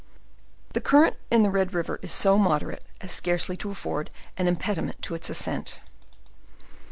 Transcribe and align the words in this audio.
The 0.73 0.81
current 0.81 1.15
in 1.29 1.43
the 1.43 1.51
Red 1.51 1.75
river 1.75 1.99
is 2.01 2.11
so 2.11 2.35
moderate, 2.35 2.83
as 3.01 3.11
scarcely 3.11 3.55
to 3.57 3.69
afford 3.69 4.09
an 4.35 4.47
imped 4.47 4.75
iment 4.75 4.99
to 5.01 5.13
its 5.13 5.29
ascent. 5.29 5.75